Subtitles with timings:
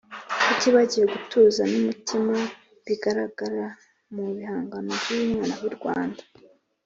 [0.45, 2.35] tutibagiwe gutuza n'umutima
[2.85, 3.65] bigaragara
[4.13, 6.23] mu bihangano by'uyu mwana w'i Rwanda.